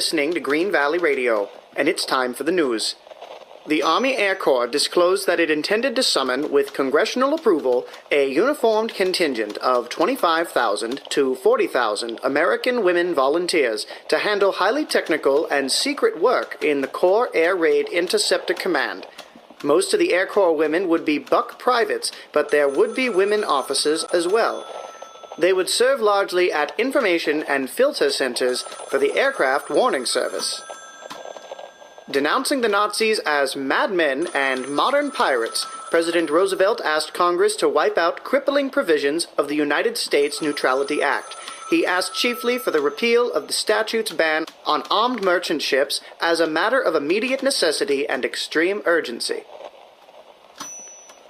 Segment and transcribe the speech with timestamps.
[0.00, 2.94] Listening to Green Valley Radio, and it's time for the news.
[3.66, 8.94] The Army Air Corps disclosed that it intended to summon, with congressional approval, a uniformed
[8.94, 16.56] contingent of 25,000 to 40,000 American women volunteers to handle highly technical and secret work
[16.64, 19.06] in the Corps Air Raid Interceptor Command.
[19.62, 23.44] Most of the Air Corps women would be buck privates, but there would be women
[23.44, 24.66] officers as well.
[25.38, 30.60] They would serve largely at information and filter centers for the Aircraft Warning Service.
[32.10, 38.24] Denouncing the Nazis as madmen and modern pirates, President Roosevelt asked Congress to wipe out
[38.24, 41.36] crippling provisions of the United States Neutrality Act.
[41.70, 46.40] He asked chiefly for the repeal of the statute's ban on armed merchant ships as
[46.40, 49.44] a matter of immediate necessity and extreme urgency.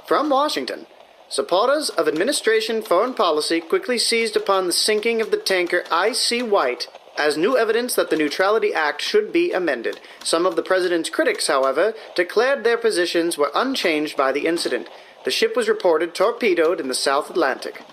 [0.06, 0.86] From Washington,
[1.30, 6.42] Supporters of administration foreign policy quickly seized upon the sinking of the tanker I.C.
[6.42, 10.00] White as new evidence that the Neutrality Act should be amended.
[10.24, 14.88] Some of the president's critics, however, declared their positions were unchanged by the incident.
[15.24, 17.84] The ship was reported torpedoed in the South Atlantic.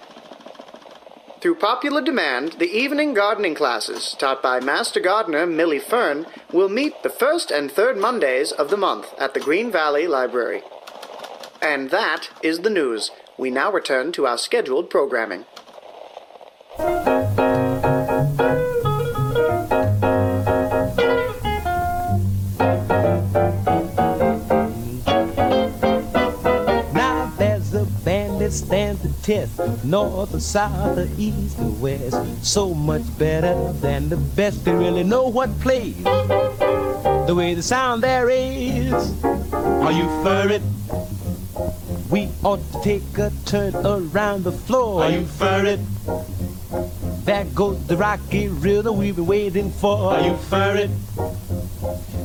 [1.39, 7.03] Through popular demand, the evening gardening classes, taught by Master Gardener Millie Fern, will meet
[7.03, 10.63] the first and third Mondays of the month at the Green Valley Library.
[11.61, 13.11] And that is the news.
[13.39, 15.45] We now return to our scheduled programming.
[26.95, 32.17] Now there's a band that stands the test, north or south or east or west.
[32.43, 34.65] So much better than the best.
[34.65, 36.03] They really know what plays.
[36.03, 39.23] The way the sound there is.
[39.23, 40.63] Are you for it?
[42.09, 45.03] We ought to take a turn around the floor.
[45.03, 45.79] Are you for it?
[47.25, 50.13] There goes the rocky rhythm we've been waiting for.
[50.13, 50.89] Are you for it?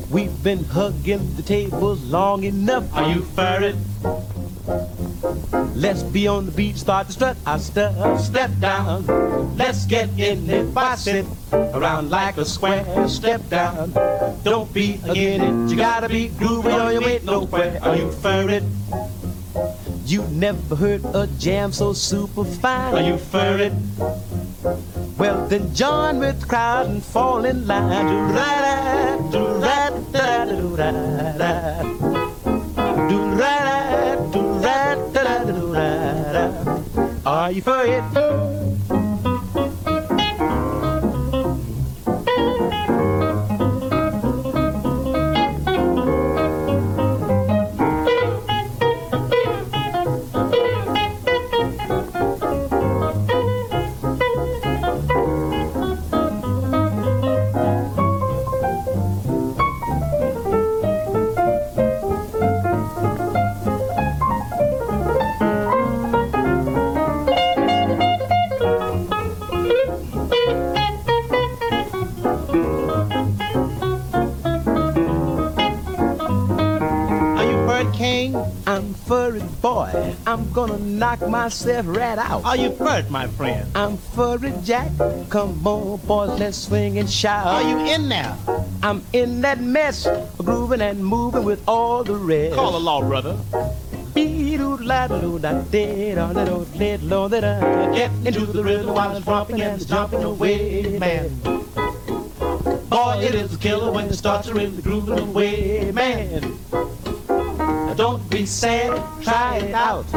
[0.09, 2.93] We've been hugging the tables long enough.
[2.95, 3.75] Are you for it?
[5.75, 8.21] Let's be on the beat, start to strut our stuff.
[8.21, 9.05] Step down,
[9.57, 10.73] let's get in it.
[10.73, 12.85] Boss it around like a square.
[13.09, 13.91] Step down,
[14.43, 15.71] don't be again it.
[15.71, 17.79] You gotta be groovy or you ain't nowhere.
[17.81, 18.63] Are you for it?
[20.05, 22.93] You never heard a jam so super fine.
[22.93, 23.73] Are you for it?
[25.17, 28.07] Well, then join with the crowd and fall in line.
[29.31, 31.83] Do-ra-da, do-ra-da, do-ra-da.
[33.07, 36.51] Do-ra-da, do-ra-da, do-ra-da.
[37.25, 38.03] Are you for it?
[38.17, 38.62] Are
[81.03, 82.45] knock myself right out.
[82.45, 83.69] Are you it, my friend?
[83.75, 83.97] I'm
[84.45, 84.89] it, Jack.
[85.29, 87.45] Come on, boys, let's swing and shout.
[87.45, 88.33] Are you in there?
[88.81, 90.07] I'm in that mess,
[90.37, 92.55] grooving and moving with all the rest.
[92.55, 93.37] Call the law, brother.
[94.13, 94.29] Get
[98.25, 101.37] into the rhythm while it's romping and it's jumping away, man.
[102.87, 106.57] Boy, it is a killer when it starts to really grooving away, man.
[108.33, 110.07] Be sad, try it out.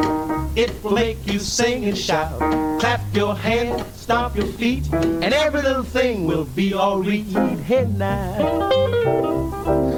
[0.57, 2.39] It will make you sing and shout.
[2.81, 7.27] Clap your hands, stomp your feet, and every little thing will be all right.
[7.69, 8.33] Hey now,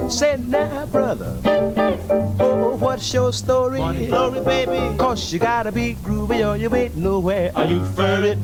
[0.09, 1.39] say now, brother.
[2.41, 3.79] Oh, what's your story?
[3.79, 4.97] Funny story, baby.
[4.97, 7.53] Cause you gotta be groovy or you ain't nowhere.
[7.55, 8.37] Are you it?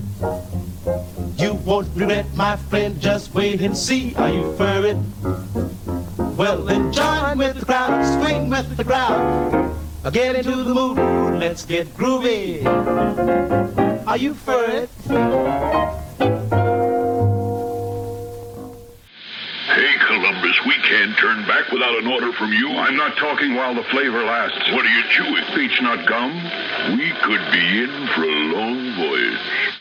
[1.36, 2.98] You won't regret, my friend.
[3.02, 4.16] Just wait and see.
[4.16, 4.98] Are you for it?
[6.38, 9.65] Well, then join with the crowd, swing with the crowd.
[10.12, 12.64] Get into the mood, let's get groovy.
[14.06, 14.90] Are you for it?
[19.68, 22.70] Hey, Columbus, we can't turn back without an order from you.
[22.70, 24.72] I'm not talking while the flavor lasts.
[24.72, 25.44] What are you chewing?
[25.56, 26.32] Beech-Nut gum?
[26.98, 29.75] We could be in for a long voyage.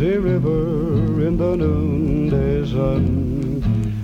[0.00, 3.60] Lazy, river in the noonday sun.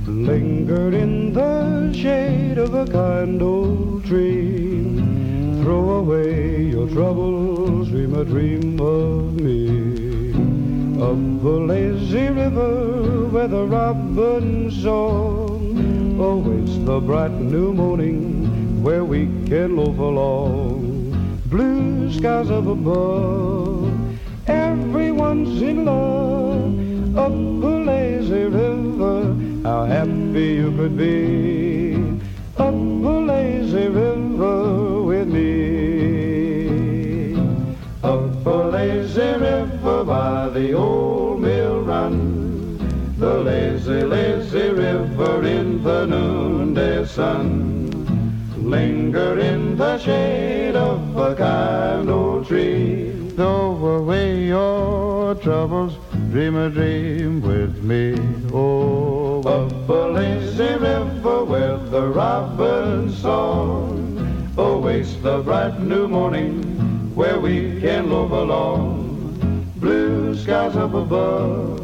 [0.06, 5.00] lingered in the shade of a kind old tree.
[5.62, 10.32] Throw away your troubles, dream a dream of me.
[11.00, 19.26] Up the lazy river where the robin song awaits the bright new morning where we
[19.46, 20.92] can loaf along.
[21.46, 23.65] Blue skies up above,
[25.56, 27.16] everyone's in love.
[27.16, 31.96] Up the lazy river, how happy you could be.
[32.56, 35.46] Up the lazy river with me.
[38.02, 43.16] Up the lazy river by the old mill run.
[43.18, 47.90] The lazy, lazy river in the noonday sun.
[48.58, 53.12] Linger in the shade of a kind old tree.
[53.36, 55.94] Throw away your troubles,
[56.30, 58.14] dream a dream with me.
[58.52, 66.62] Oh, up a lazy river where the robin song awaits the bright new morning
[67.14, 69.72] where we can love along.
[69.76, 71.80] Blue skies up above,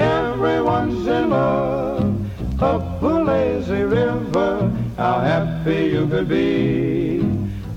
[0.00, 2.62] everyone's in love.
[2.62, 7.20] Up a lazy river, how happy you could be.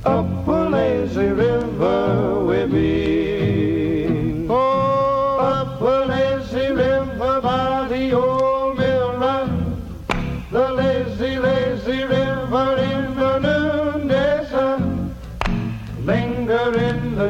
[0.05, 3.20] Up a lazy river with me.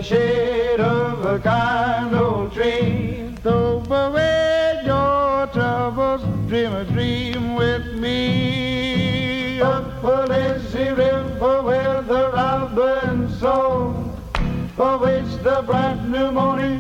[0.02, 3.36] The shade of a kind old tree.
[3.44, 9.62] Throw away your troubles, dream a dream with me.
[9.62, 14.18] Up a lazy river where the robin song
[14.80, 16.80] awaits the bright new morning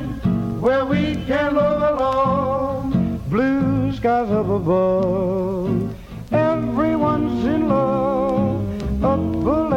[0.59, 3.21] where we can love along.
[3.29, 5.95] Blue skies up above,
[6.31, 9.03] everyone's in love.
[9.03, 9.70] Up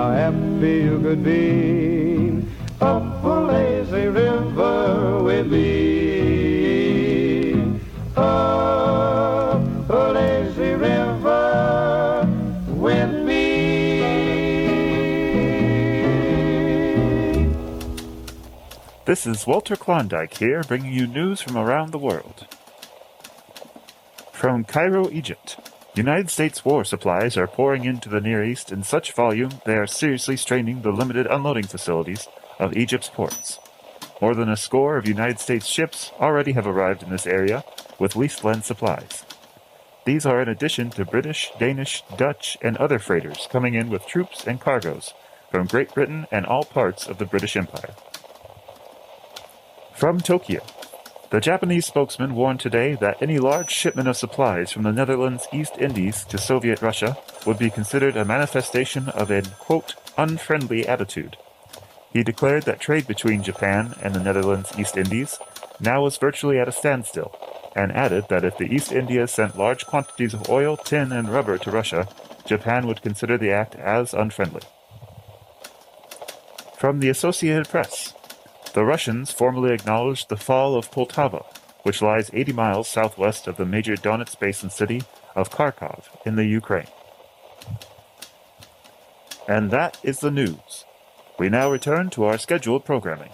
[0.00, 2.42] how happy you could be.
[2.80, 6.80] Up a lazy river with me.
[8.16, 12.26] Up a lazy river
[12.68, 13.50] with me.
[19.04, 22.46] This is Walter Klondike here, bringing you news from around the world.
[24.32, 25.69] From Cairo, Egypt.
[25.94, 29.88] United States war supplies are pouring into the Near East in such volume they are
[29.88, 32.28] seriously straining the limited unloading facilities
[32.60, 33.58] of Egypt's ports.
[34.20, 37.64] More than a score of United States ships already have arrived in this area
[37.98, 39.24] with lease-lend supplies.
[40.04, 44.46] These are in addition to British, Danish, Dutch, and other freighters coming in with troops
[44.46, 45.12] and cargoes
[45.50, 47.94] from Great Britain and all parts of the British Empire.
[49.96, 50.62] From Tokyo.
[51.30, 55.78] The Japanese spokesman warned today that any large shipment of supplies from the Netherlands East
[55.78, 61.36] Indies to Soviet Russia would be considered a manifestation of an, quote, unfriendly attitude.
[62.12, 65.38] He declared that trade between Japan and the Netherlands East Indies
[65.78, 67.38] now was virtually at a standstill,
[67.76, 71.58] and added that if the East Indies sent large quantities of oil, tin, and rubber
[71.58, 72.08] to Russia,
[72.44, 74.62] Japan would consider the act as unfriendly.
[76.76, 78.14] From the Associated Press.
[78.72, 81.44] The Russians formally acknowledged the fall of Poltava,
[81.82, 85.02] which lies 80 miles southwest of the major Donetsk basin city
[85.34, 86.86] of Kharkov in the Ukraine.
[89.48, 90.84] And that is the news.
[91.38, 93.30] We now return to our scheduled programming.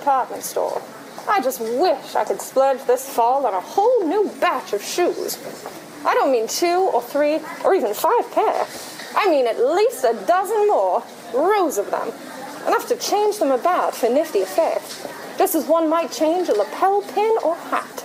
[0.00, 0.82] Department store.
[1.28, 5.38] I just wish I could splurge this fall on a whole new batch of shoes.
[6.04, 8.66] I don't mean two or three or even five pair.
[9.14, 11.02] I mean at least a dozen more,
[11.34, 12.08] rows of them.
[12.66, 15.06] Enough to change them about for nifty effect,
[15.38, 18.04] just as one might change a lapel pin or hat.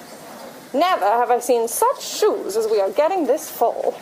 [0.73, 3.95] Never have I seen such shoes as we are getting this fall.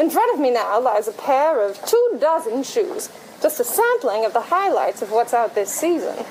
[0.00, 3.08] In front of me now lies a pair of two dozen shoes,
[3.40, 6.24] just a sampling of the highlights of what's out this season.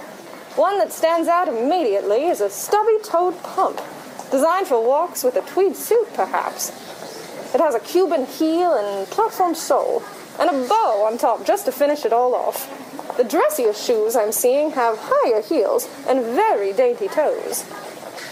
[0.58, 3.80] One that stands out immediately is a stubby toed pump,
[4.32, 6.70] designed for walks with a tweed suit, perhaps.
[7.54, 10.02] It has a Cuban heel and platform sole,
[10.40, 12.68] and a bow on top just to finish it all off.
[13.18, 17.62] The dressiest shoes I'm seeing have higher heels and very dainty toes.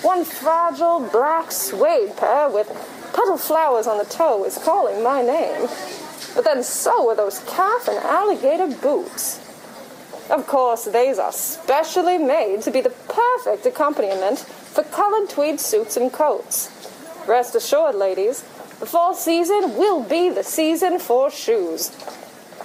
[0.01, 2.69] One fragile black suede pair with
[3.13, 5.67] petal flowers on the toe is calling my name.
[6.33, 9.44] But then so are those calf and alligator boots.
[10.29, 15.97] Of course, these are specially made to be the perfect accompaniment for colored tweed suits
[15.97, 16.71] and coats.
[17.27, 18.41] Rest assured, ladies,
[18.79, 21.89] the fall season will be the season for shoes.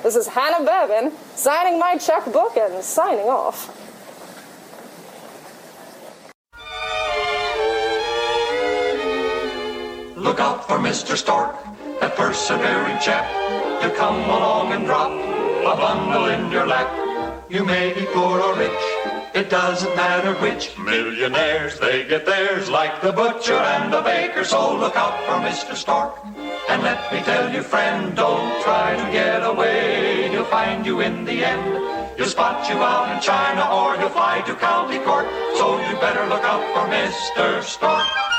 [0.02, 3.76] This is Hannah Bourbon signing my checkbook and signing off.
[10.17, 11.17] Look out for Mr.
[11.17, 11.57] Stork,
[12.00, 13.26] that persevering chap.
[13.83, 17.10] He'll come along and drop a bundle in your lap.
[17.50, 18.71] You may be poor or rich,
[19.35, 20.78] it doesn't matter which.
[20.78, 24.45] Millionaires, they get theirs like the butcher and the baker.
[24.45, 25.75] So look out for Mr.
[25.75, 26.14] Stork.
[26.69, 30.28] And let me tell you, friend, don't try to get away.
[30.30, 32.16] He'll find you in the end.
[32.16, 35.26] He'll spot you out in China or he'll fly to county court.
[35.57, 37.64] So you better look out for Mr.
[37.64, 38.30] Stork.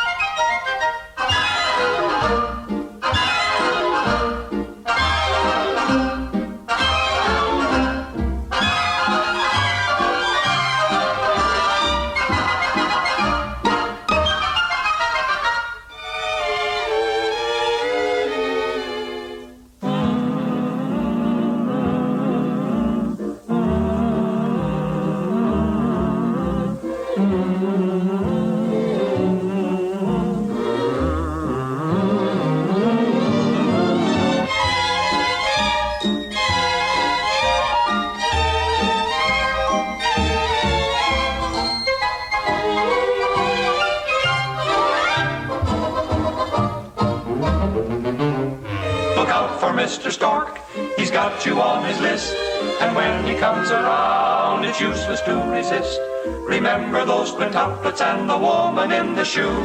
[51.12, 52.34] He's got you on his list.
[52.80, 56.00] And when he comes around, it's useless to resist.
[56.48, 59.62] Remember those quintuplets and the woman in the shoe.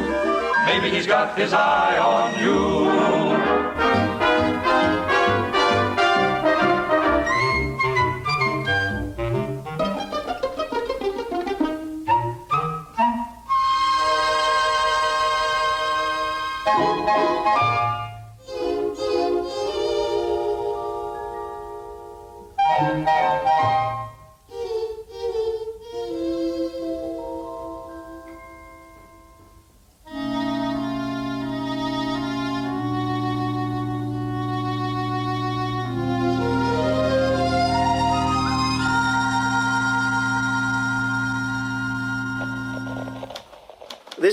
[0.66, 3.75] Maybe he's got his eye on you.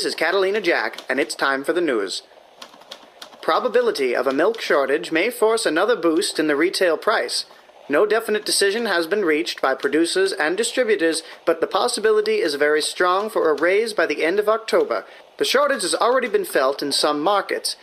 [0.04, 2.24] This is Catalina Jack, and it's time for the news.
[3.42, 7.46] Probability of a milk shortage may force another boost in the retail price.
[7.88, 12.82] No definite decision has been reached by producers and distributors, but the possibility is very
[12.82, 15.06] strong for a raise by the end of October.
[15.38, 17.78] The shortage has already been felt in some markets.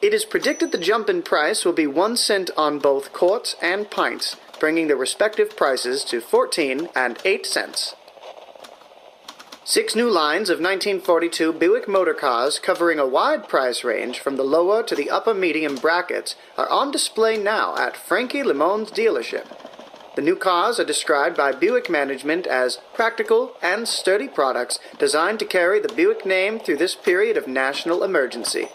[0.00, 3.90] It is predicted the jump in price will be one cent on both quarts and
[3.90, 7.96] pints, bringing the respective prices to 14 and 8 cents.
[9.70, 14.42] Six new lines of 1942 Buick motor cars covering a wide price range from the
[14.42, 19.46] lower to the upper medium brackets are on display now at Frankie Limone's dealership.
[20.16, 25.44] The new cars are described by Buick management as practical and sturdy products designed to
[25.44, 28.66] carry the Buick name through this period of national emergency.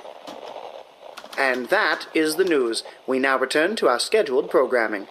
[1.38, 2.84] And that is the news.
[3.06, 5.08] We now return to our scheduled programming.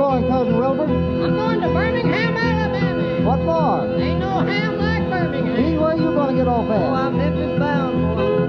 [0.00, 0.84] going, Cousin Wilbur?
[0.84, 3.28] I'm going to Birmingham, Alabama.
[3.28, 4.00] What for?
[4.00, 5.56] Ain't no ham like Birmingham.
[5.56, 6.82] See, where you going to get off at?
[6.82, 8.40] Oh, I'm Memphis bound, boy.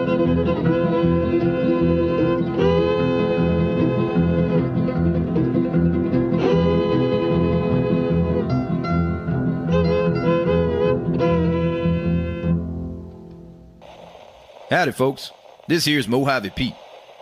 [14.70, 15.32] Howdy, folks.
[15.68, 16.76] This here's Mojave Pete.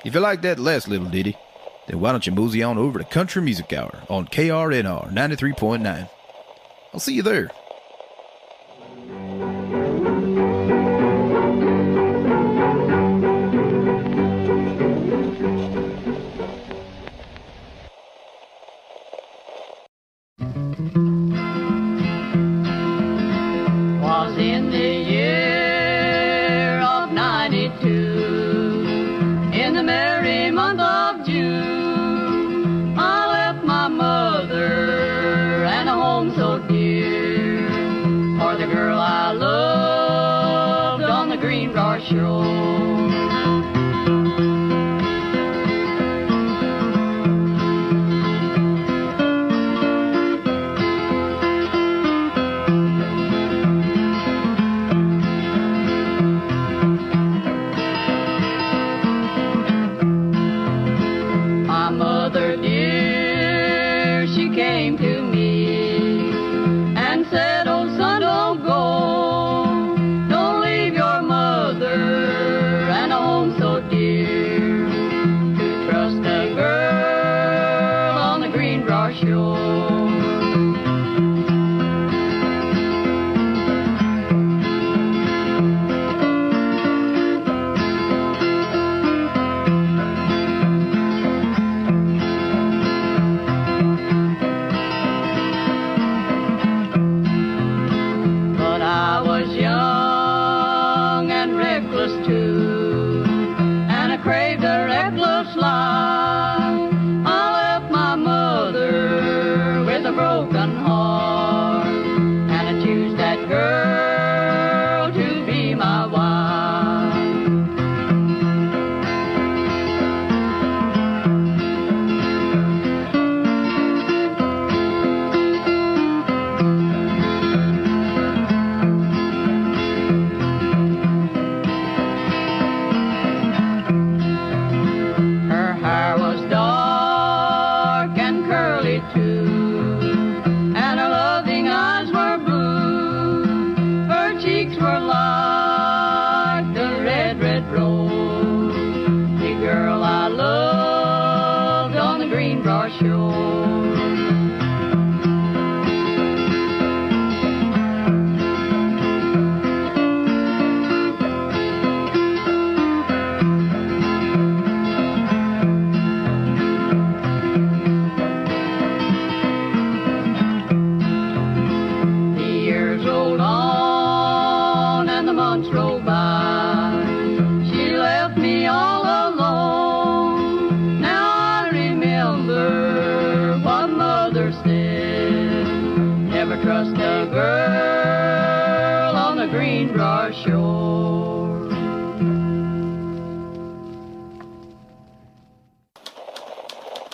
[0.06, 1.36] If you like that last little ditty,
[1.90, 6.10] then why don't you mosey on over to Country Music Hour on KRNR 93.9?
[6.94, 7.50] I'll see you there.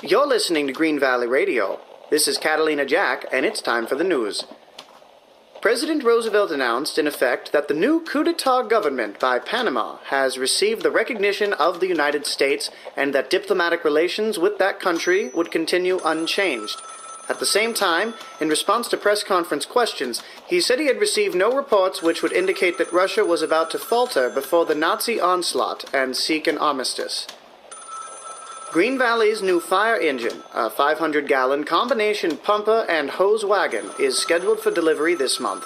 [0.08, 1.80] You're listening to Green Valley Radio.
[2.12, 4.44] This is Catalina Jack, and it's time for the news.
[5.62, 10.84] President Roosevelt announced, in effect, that the new coup d'etat government by Panama has received
[10.84, 16.00] the recognition of the United States and that diplomatic relations with that country would continue
[16.06, 16.80] unchanged.
[17.28, 21.34] At the same time, in response to press conference questions, he said he had received
[21.34, 25.92] no reports which would indicate that Russia was about to falter before the Nazi onslaught
[25.92, 27.26] and seek an armistice.
[28.76, 34.60] Green Valley's new fire engine, a 500 gallon combination pumper and hose wagon, is scheduled
[34.60, 35.64] for delivery this month.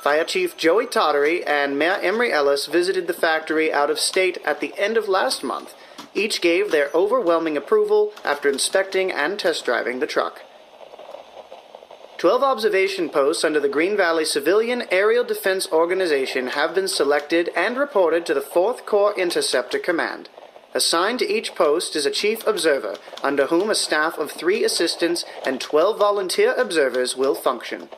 [0.00, 4.60] Fire Chief Joey Tottery and Mayor Emery Ellis visited the factory out of state at
[4.60, 5.74] the end of last month.
[6.14, 10.42] Each gave their overwhelming approval after inspecting and test driving the truck.
[12.16, 17.76] Twelve observation posts under the Green Valley Civilian Aerial Defense Organization have been selected and
[17.76, 20.28] reported to the 4th Corps Interceptor Command.
[20.76, 25.24] Assigned to each post is a chief observer, under whom a staff of three assistants
[25.46, 27.88] and 12 volunteer observers will function.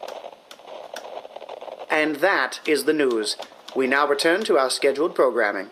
[1.90, 3.36] And that is the news.
[3.74, 5.70] We now return to our scheduled programming.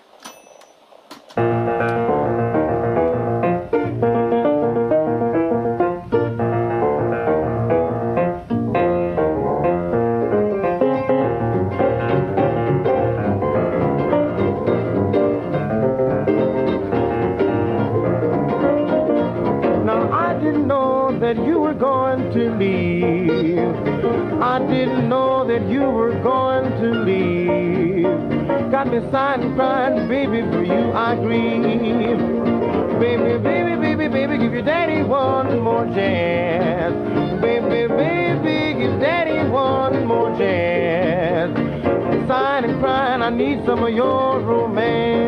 [29.06, 32.18] Me sighing, crying, baby, for you I grieve.
[33.00, 36.94] Baby, baby, baby, baby, give your daddy one more chance.
[37.40, 41.56] Baby, baby, give daddy one more chance.
[42.28, 45.25] Sighing and crying, I need some of your romance.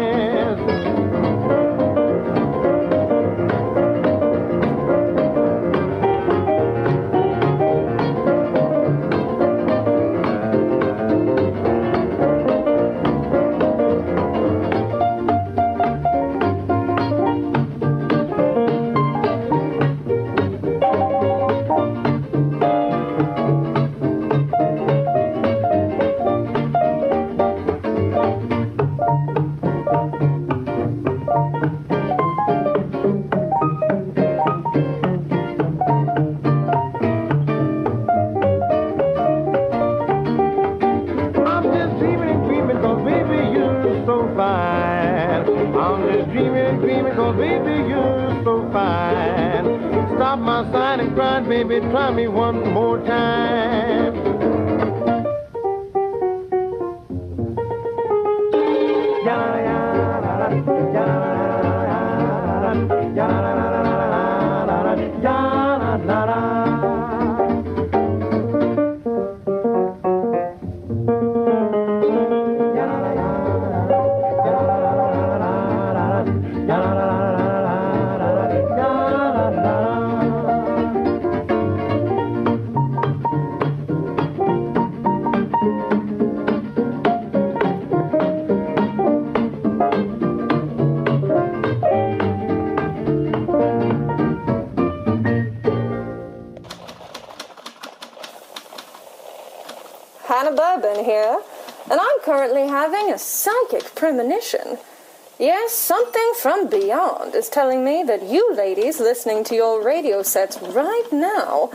[106.39, 111.71] From beyond is telling me that you ladies listening to your radio sets right now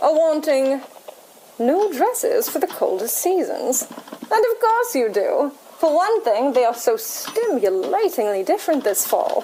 [0.00, 0.80] are wanting
[1.58, 3.82] new dresses for the coldest seasons.
[3.82, 5.52] And of course you do.
[5.78, 9.42] For one thing, they are so stimulatingly different this fall.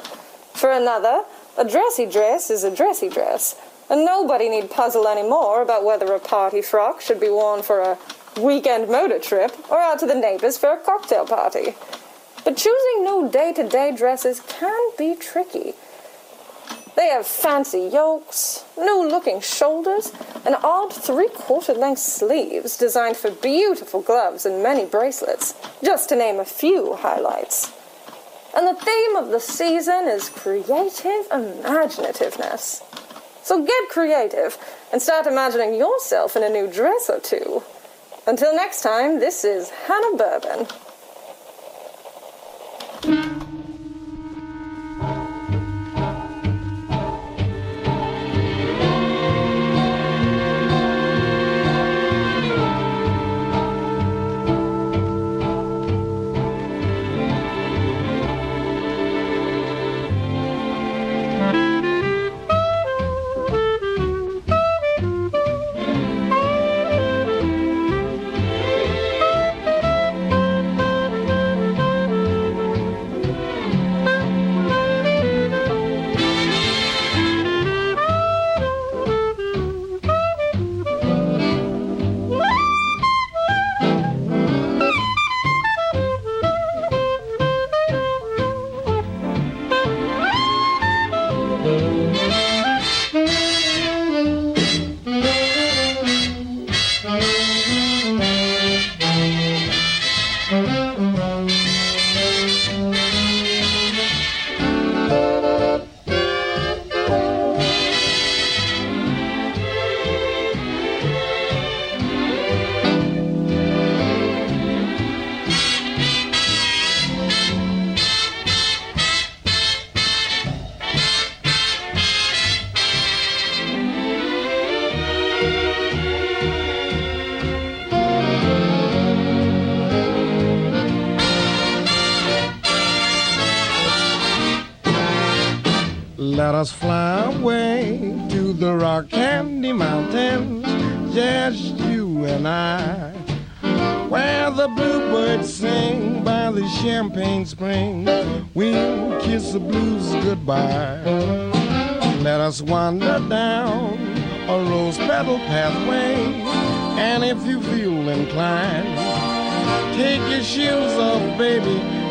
[0.55, 1.25] For another,
[1.59, 3.57] a dressy dress is a dressy dress,
[3.91, 7.99] and nobody need puzzle anymore about whether a party frock should be worn for a
[8.41, 11.75] weekend motor trip or out to the neighbors for a cocktail party.
[12.45, 15.75] But choosing new day to day dresses can be tricky.
[16.97, 20.13] They have fancy yokes, new looking shoulders,
[20.45, 26.17] and odd three quarter length sleeves designed for beautiful gloves and many bracelets, just to
[26.17, 27.73] name a few highlights.
[28.55, 32.83] And the theme of the season is creative imaginativeness.
[33.45, 34.59] So get creative
[34.93, 37.63] and start imagining yourself in a new dress or two.
[38.27, 40.67] Until next time, this is Hannah Bourbon.
[43.03, 43.50] Let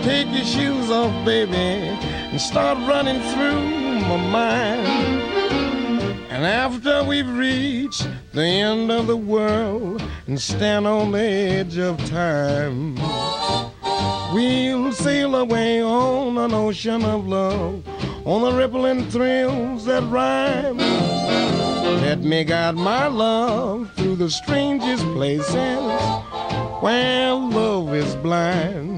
[0.04, 4.88] take your shoes off, baby, and start running through my mind.
[6.30, 11.98] And after we've reached the end of the world and stand on the edge of
[12.10, 12.96] time,
[14.34, 17.84] we'll sail away on an ocean of love,
[18.26, 20.78] on the rippling thrills that rhyme.
[20.78, 25.56] Let me guide my love through the strangest places
[26.82, 28.89] where love is blind.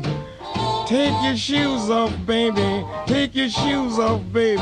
[0.91, 2.85] Take your shoes off, baby.
[3.07, 4.61] Take your shoes off, baby.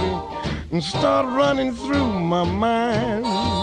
[0.71, 3.58] And start running through my mind.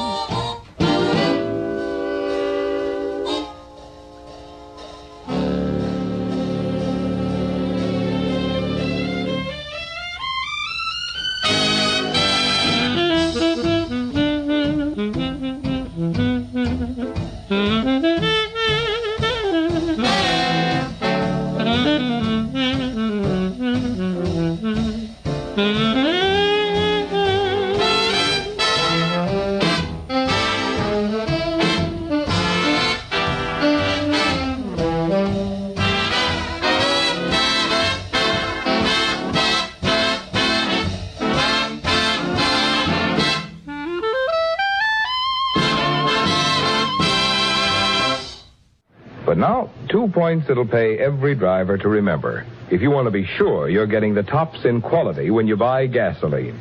[50.26, 54.12] Points it'll pay every driver to remember if you want to be sure you're getting
[54.12, 56.56] the tops in quality when you buy gasoline.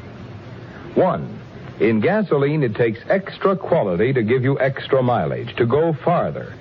[0.93, 1.39] One,
[1.80, 6.54] in gasoline, it takes extra quality to give you extra mileage, to go farther.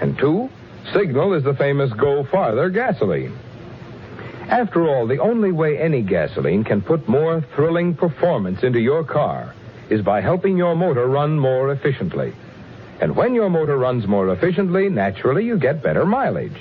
[0.00, 0.48] And two,
[0.94, 3.36] Signal is the famous Go Farther gasoline.
[4.48, 9.54] After all, the only way any gasoline can put more thrilling performance into your car
[9.90, 12.32] is by helping your motor run more efficiently.
[13.00, 16.60] And when your motor runs more efficiently, naturally you get better mileage.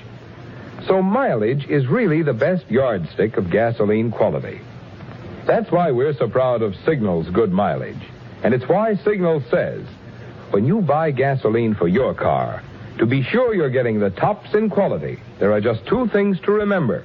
[0.86, 4.62] So mileage is really the best yardstick of gasoline quality.
[5.46, 8.02] That's why we're so proud of Signal's good mileage.
[8.44, 9.84] And it's why Signal says,
[10.52, 12.62] when you buy gasoline for your car,
[13.00, 16.52] to be sure you're getting the tops in quality, there are just two things to
[16.52, 17.04] remember.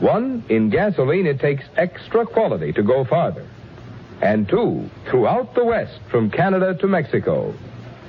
[0.00, 3.46] One, in gasoline, it takes extra quality to go farther.
[4.22, 7.54] And two, throughout the West, from Canada to Mexico,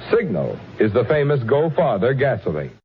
[0.10, 2.81] Signal is the famous Go Farther gasoline.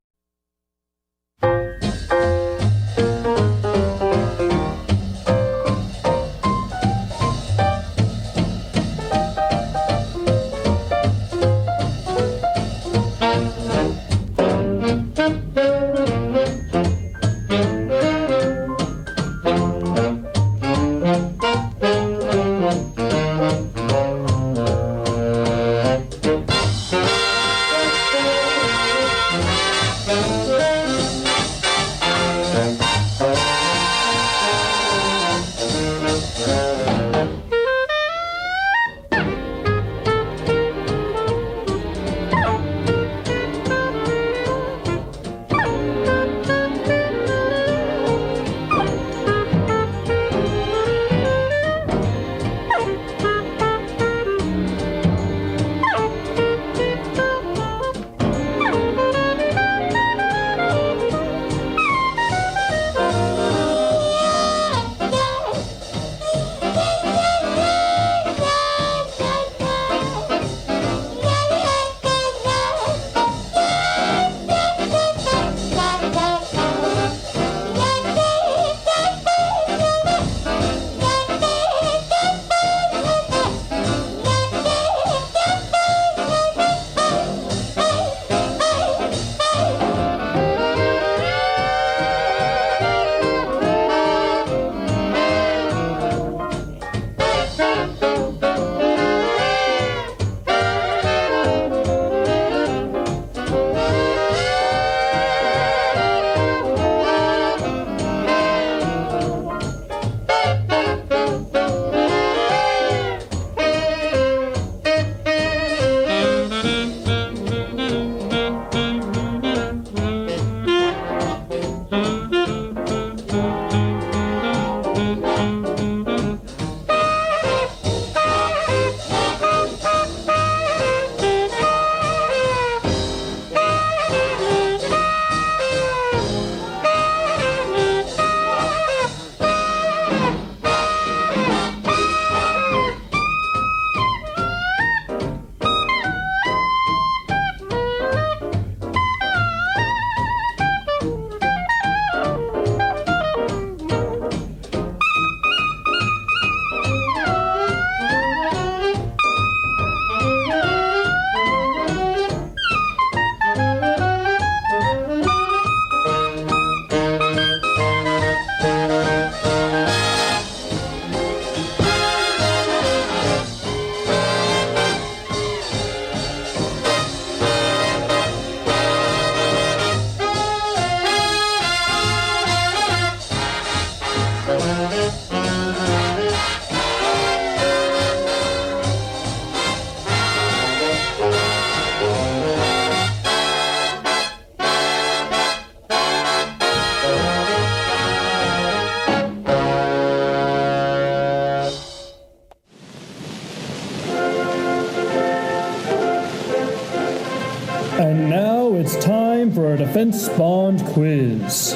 [209.97, 211.75] Defense bond quiz.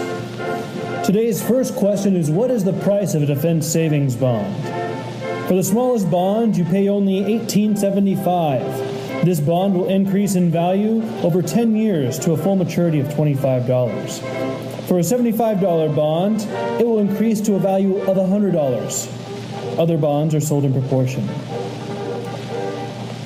[1.07, 4.63] Today's first question is What is the price of a defense savings bond?
[5.49, 9.25] For the smallest bond, you pay only $18.75.
[9.25, 14.21] This bond will increase in value over 10 years to a full maturity of $25.
[14.87, 16.43] For a $75 bond,
[16.79, 19.79] it will increase to a value of $100.
[19.79, 21.27] Other bonds are sold in proportion.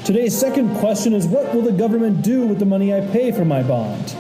[0.05, 3.45] Today's second question is What will the government do with the money I pay for
[3.45, 4.15] my bond?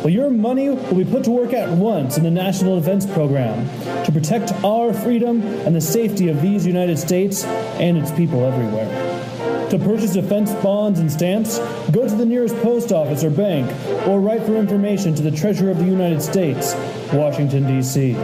[0.00, 3.68] Well, your money will be put to work at once in the National Defense Program
[4.06, 8.88] to protect our freedom and the safety of these United States and its people everywhere.
[9.68, 11.58] To purchase defense bonds and stamps,
[11.90, 13.70] go to the nearest post office or bank,
[14.08, 16.74] or write for information to the Treasurer of the United States,
[17.12, 18.14] Washington, D.C.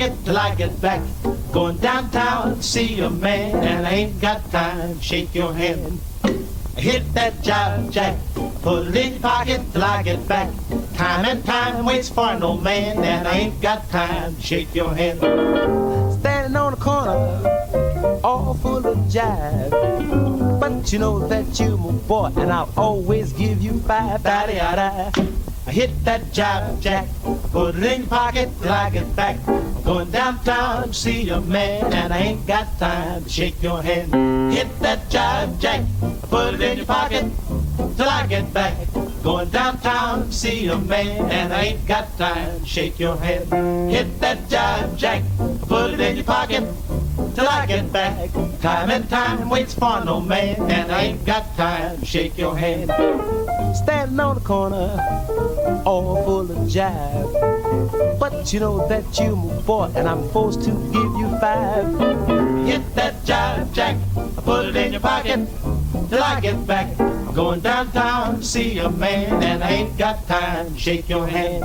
[0.00, 1.02] it your pocket till I get back.
[1.52, 5.00] Going downtown to see a man, and I ain't got time.
[5.00, 6.00] Shake your hand.
[6.76, 8.16] Hit that jive jack,
[8.62, 10.50] put it in pocket till I get back.
[10.94, 14.38] Time and time waits for no man, and I ain't got time.
[14.40, 15.18] Shake your hand.
[16.20, 20.60] Standing on the corner, all full of jive.
[20.60, 24.22] But you know that you my boy, and I'll always give you five.
[24.22, 25.10] Da-da-da-da.
[25.66, 27.08] I hit that jive jack,
[27.50, 29.36] put it in pocket till I get back.
[29.88, 34.12] Going downtown to see a man, and I ain't got time to shake your hand.
[34.52, 35.80] Hit that jive jack,
[36.28, 37.24] put it in your pocket
[37.96, 38.76] till I get back.
[39.22, 43.90] Going downtown to see a man, and I ain't got time to shake your hand.
[43.90, 45.22] Hit that jive jack,
[45.62, 46.64] put it in your pocket
[47.38, 48.30] till I get back.
[48.60, 52.90] Time and time waits for no man, and I ain't got time shake your hand.
[53.76, 54.90] Standing on the corner,
[55.86, 58.18] all full of jive.
[58.18, 61.86] But you know that you move boy, and I'm forced to give you five.
[62.66, 63.96] Hit that jive jack,
[64.44, 65.46] put it in your pocket
[66.10, 66.98] till I get back.
[66.98, 71.62] I'm going downtown to see a man, and I ain't got time shake your hand.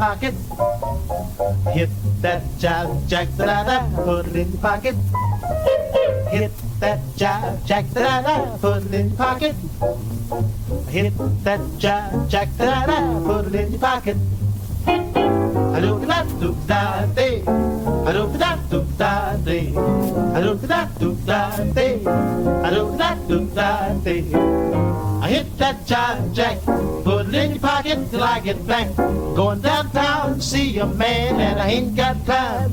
[0.00, 0.34] Pocket.
[1.76, 1.90] Hit
[2.22, 4.96] that jive jack da da da, put it in your pocket.
[6.32, 9.54] Hit that jive jack da da da, put it in your pocket.
[10.88, 11.12] Hit
[11.44, 12.98] that jive jack da da da,
[13.28, 14.16] put it in your pocket.
[15.80, 17.42] Do da do da day.
[17.44, 19.66] Do da do da day.
[19.68, 21.40] Do da do da
[21.76, 21.98] day.
[22.72, 24.24] Do da do da day.
[25.20, 26.59] I hit that jive jack,
[28.40, 28.96] I get back.
[28.96, 32.72] Going downtown to see a man, and I ain't got time.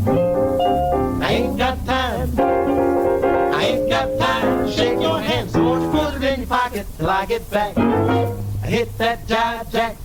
[1.22, 2.39] I ain't got time.
[2.39, 4.72] I ain't got time.
[4.72, 7.78] Shake your hands, so put it in your pocket till I get back.
[7.78, 9.97] I hit that jive jack.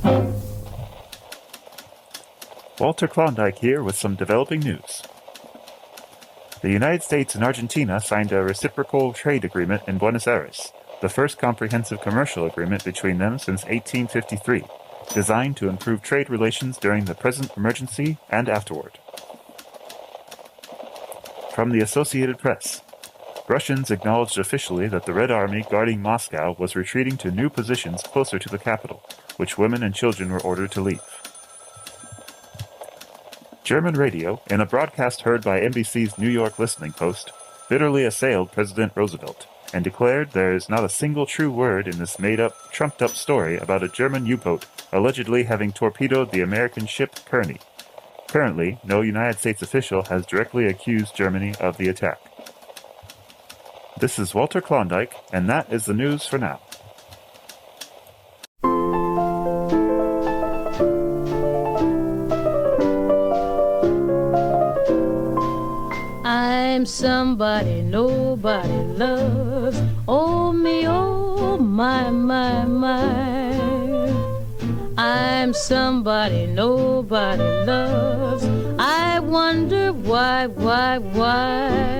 [2.80, 5.04] Walter Klondike here with some developing news.
[6.60, 11.38] The United States and Argentina signed a reciprocal trade agreement in Buenos Aires, the first
[11.38, 14.64] comprehensive commercial agreement between them since 1853,
[15.12, 18.98] designed to improve trade relations during the present emergency and afterward.
[21.54, 22.82] From the Associated Press
[23.48, 28.38] Russians acknowledged officially that the Red Army guarding Moscow was retreating to new positions closer
[28.38, 29.02] to the capital,
[29.36, 31.02] which women and children were ordered to leave.
[33.64, 37.32] German radio, in a broadcast heard by NBC's New York Listening Post,
[37.68, 42.18] bitterly assailed President Roosevelt and declared there is not a single true word in this
[42.18, 46.86] made up, trumped up story about a German U boat allegedly having torpedoed the American
[46.86, 47.60] ship Kearny.
[48.28, 52.20] Currently, no United States official has directly accused Germany of the attack.
[53.98, 56.60] This is Walter Klondike, and that is the news for now.
[66.24, 69.51] I'm somebody nobody loves.
[70.08, 74.12] Oh, me, oh, my, my, my.
[74.98, 78.44] I'm somebody nobody loves.
[78.80, 81.92] I wonder why, why, why.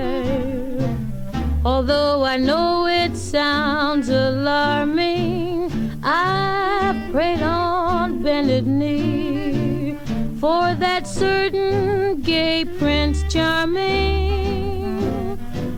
[1.63, 5.71] Although I know it sounds alarming,
[6.03, 9.97] I prayed on bended knee
[10.41, 14.42] for that certain gay Prince Charming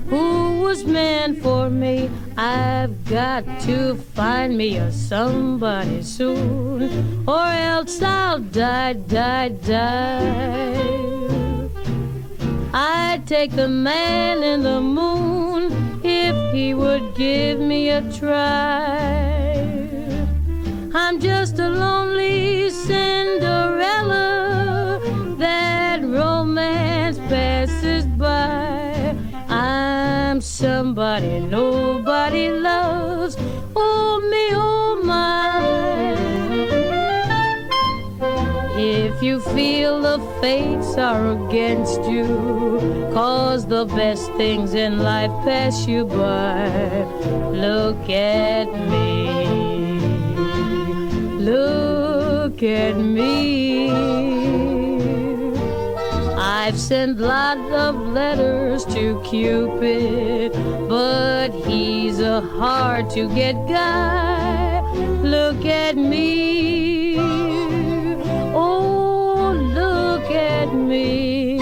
[0.07, 2.09] who was meant for me.
[2.37, 10.85] I've got to find me a somebody soon, or else I'll die, die, die.
[12.73, 15.71] I'd take the man in the moon
[16.03, 19.25] if he would give me a try.
[20.93, 22.69] I'm just a lonely
[30.95, 33.35] somebody nobody loves.
[33.75, 36.15] Oh, me, oh, my.
[38.77, 42.25] If you feel the fates are against you,
[43.13, 47.03] cause the best things in life pass you by,
[47.51, 49.99] look at me.
[51.37, 54.44] Look at me.
[56.67, 60.51] I've sent lots of letters to Cupid,
[60.89, 64.81] but he's a hard to get guy.
[65.21, 67.17] Look at me.
[68.55, 71.61] Oh, look at me.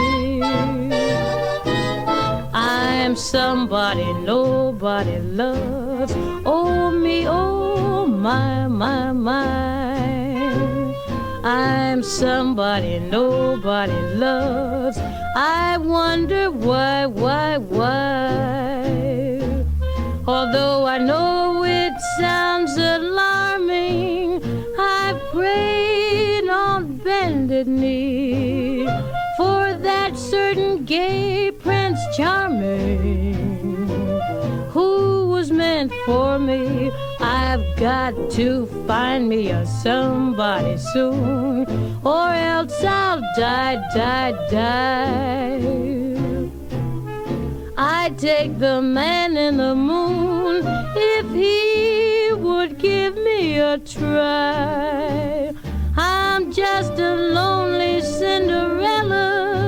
[2.53, 6.13] I'm somebody nobody loves.
[6.45, 9.82] Oh, me, oh, my, my, my.
[11.43, 14.97] I'm somebody nobody loves.
[15.35, 18.83] I wonder why, why, why.
[20.25, 24.41] Although I know it sounds alarming,
[24.79, 28.87] I prayed on bended knee
[29.35, 33.33] for that certain gay Prince Charming
[34.69, 36.89] who was meant for me.
[37.53, 41.67] I've got to find me a somebody soon,
[42.03, 46.49] or else I'll die, die, die.
[47.77, 50.63] I'd take the man in the moon
[50.95, 55.53] if he would give me a try.
[55.95, 59.62] I'm just a lonely Cinderella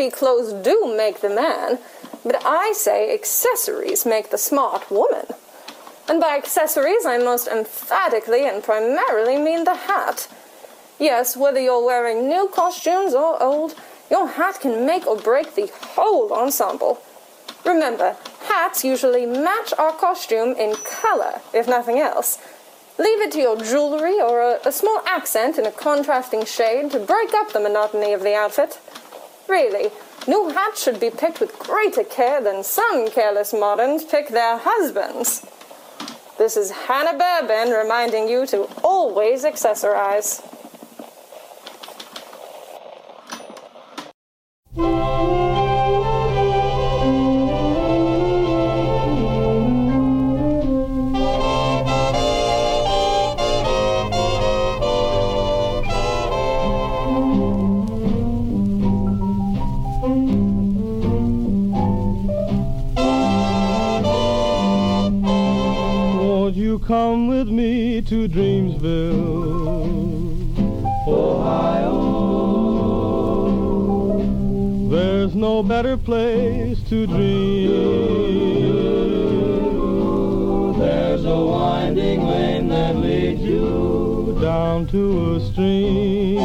[0.00, 1.78] Maybe clothes do make the man,
[2.24, 5.26] but I say accessories make the smart woman.
[6.08, 10.26] And by accessories, I most emphatically and primarily mean the hat.
[10.98, 13.74] Yes, whether you're wearing new costumes or old,
[14.10, 17.02] your hat can make or break the whole ensemble.
[17.66, 22.38] Remember, hats usually match our costume in color, if nothing else.
[22.96, 26.98] Leave it to your jewelry or a, a small accent in a contrasting shade to
[26.98, 28.78] break up the monotony of the outfit.
[29.50, 29.90] Really,
[30.28, 35.44] new hats should be picked with greater care than some careless moderns pick their husbands.
[36.38, 40.40] This is Hannah Bourbon reminding you to always accessorize.
[66.90, 69.14] Come with me to Dreamsville,
[71.06, 72.00] Ohio?
[74.90, 77.70] There's no better place to dream.
[80.80, 86.40] There's a winding lane that leads you down to a stream.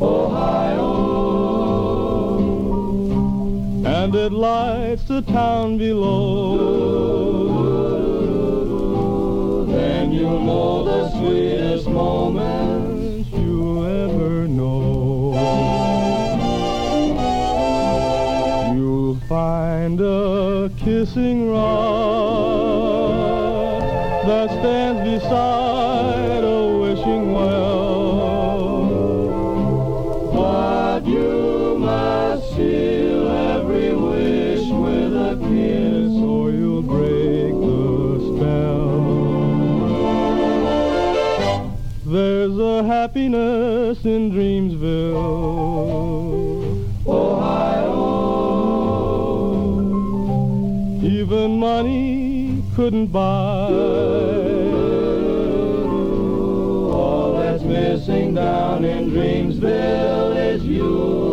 [0.00, 1.12] Ohio,
[4.02, 6.56] and it lights the town below,
[9.66, 15.34] then you'll know the sweetest moments you ever know.
[18.74, 22.72] You'll find a kissing rod
[24.26, 25.81] that stands beside
[42.86, 45.14] Happiness in Dreamsville,
[47.06, 48.02] Ohio.
[51.02, 53.68] Even money couldn't buy.
[56.92, 61.31] All that's missing down in Dreamsville is you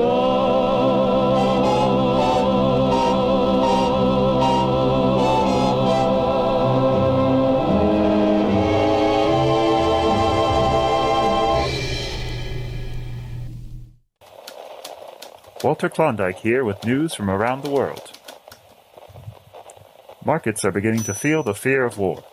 [15.64, 18.11] Walter Klondike here with news from around the world.
[20.24, 22.24] Markets are beginning to feel the fear of war.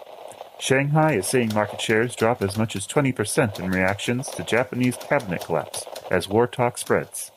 [0.61, 5.43] Shanghai is seeing market shares drop as much as 20% in reactions to Japanese cabinet
[5.43, 7.30] collapse as war talk spreads.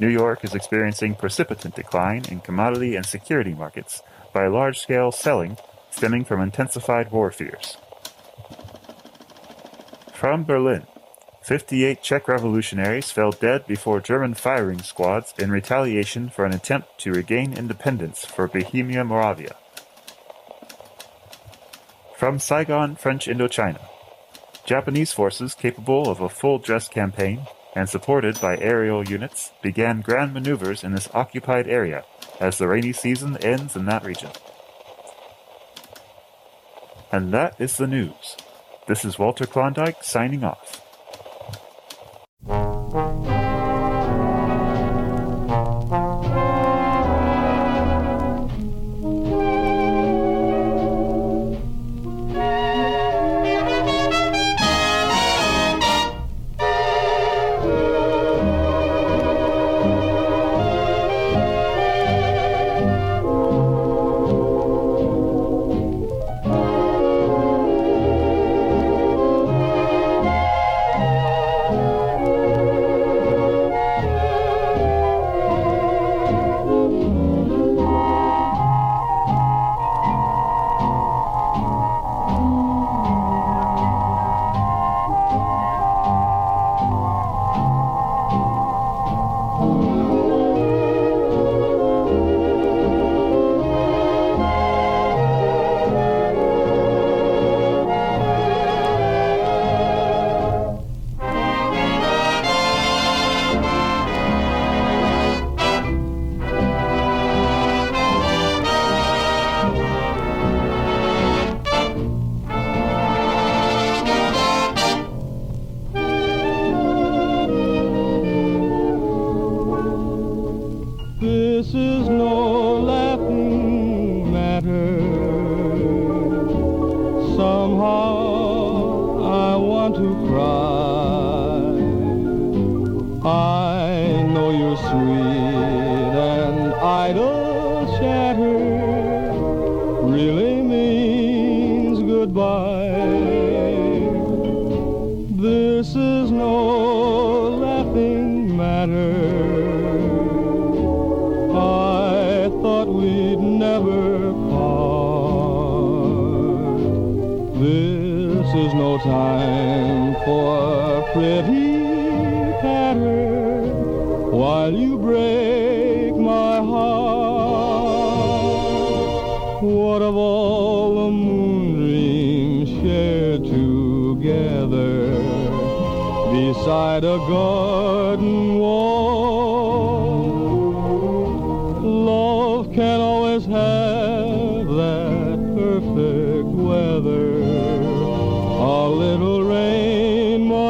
[0.00, 5.56] New York is experiencing precipitant decline in commodity and security markets by large scale selling
[5.90, 7.76] stemming from intensified war fears.
[10.12, 10.88] From Berlin,
[11.42, 17.12] 58 Czech revolutionaries fell dead before German firing squads in retaliation for an attempt to
[17.12, 19.54] regain independence for Bohemia Moravia.
[22.24, 23.86] From Saigon, French Indochina,
[24.64, 27.46] Japanese forces capable of a full dress campaign
[27.76, 32.02] and supported by aerial units began grand maneuvers in this occupied area
[32.40, 34.30] as the rainy season ends in that region.
[37.12, 38.38] And that is the news.
[38.88, 40.80] This is Walter Klondike signing off.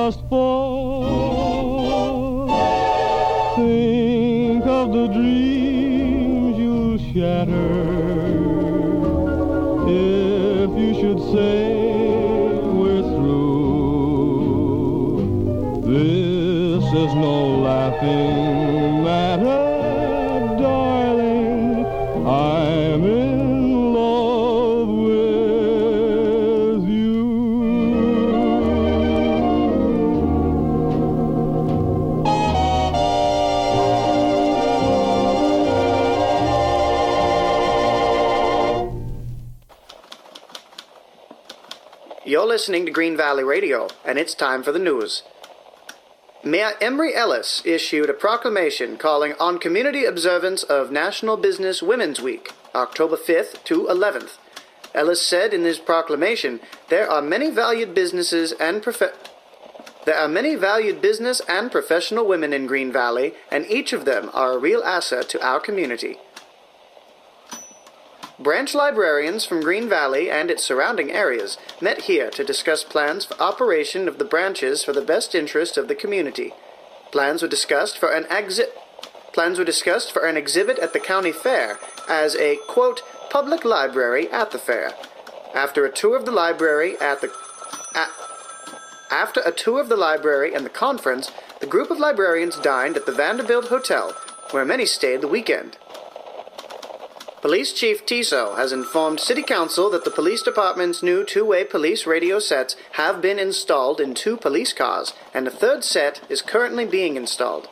[0.04, 0.73] Rain must
[42.54, 45.24] listening to Green Valley Radio, and it's time for the news.
[46.44, 52.52] Mayor Emery Ellis issued a proclamation calling on community observance of National Business Women's Week,
[52.72, 54.38] October 5th to 11th.
[54.94, 59.18] Ellis said in his proclamation, "There are many valued businesses and prof-
[60.04, 64.30] there are many valued business and professional women in Green Valley, and each of them
[64.32, 66.20] are a real asset to our community."
[68.44, 73.40] Branch librarians from Green Valley and its surrounding areas met here to discuss plans for
[73.40, 76.52] operation of the branches for the best interest of the community.
[77.10, 78.68] Plans were discussed for an exi-
[79.32, 84.30] Plans were discussed for an exhibit at the county fair as a quote public library
[84.30, 84.92] at the fair.
[85.54, 87.32] After a tour of the library at the
[87.94, 88.12] a-
[89.10, 93.06] after a tour of the library and the conference, the group of librarians dined at
[93.06, 94.12] the Vanderbilt Hotel,
[94.50, 95.78] where many stayed the weekend.
[97.44, 102.38] Police Chief Tiso has informed City Council that the police department's new two-way police radio
[102.38, 107.18] sets have been installed in two police cars, and a third set is currently being
[107.18, 107.68] installed.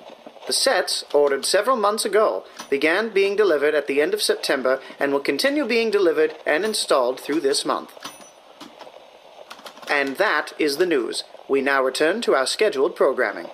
[0.46, 5.10] The sets, ordered several months ago, began being delivered at the end of September and
[5.10, 7.92] will continue being delivered and installed through this month.
[9.88, 11.24] And that is the news.
[11.48, 13.46] We now return to our scheduled programming.